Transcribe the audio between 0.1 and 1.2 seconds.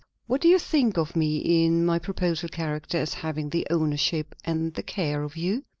What do you think of